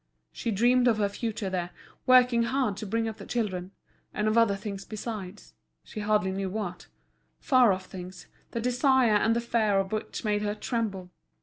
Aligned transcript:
She 0.31 0.49
dreamed 0.49 0.87
of 0.87 0.97
her 0.97 1.07
future 1.09 1.51
there, 1.51 1.69
working 2.07 2.41
hard 2.41 2.75
to 2.77 2.87
bring 2.87 3.07
up 3.07 3.17
the 3.17 3.25
children, 3.27 3.69
and 4.15 4.27
of 4.27 4.35
other 4.35 4.55
things 4.55 4.83
besides—she 4.83 5.99
hardly 5.99 6.31
knew 6.31 6.49
what—far 6.49 7.71
off 7.71 7.85
things, 7.85 8.25
the 8.49 8.59
desire 8.61 9.13
and 9.17 9.35
the 9.35 9.41
fear 9.41 9.77
of 9.77 9.91
which 9.91 10.25
made 10.25 10.41
her 10.41 10.55
tremble. 10.55 11.11